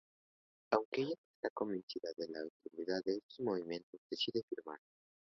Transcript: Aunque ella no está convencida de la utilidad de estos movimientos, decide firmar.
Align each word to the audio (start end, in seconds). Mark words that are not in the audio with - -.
Aunque 0.71 1.01
ella 1.01 1.09
no 1.13 1.31
está 1.35 1.49
convencida 1.53 2.09
de 2.17 2.27
la 2.29 2.39
utilidad 2.43 3.03
de 3.05 3.17
estos 3.17 3.39
movimientos, 3.41 4.01
decide 4.09 4.41
firmar. 4.49 4.79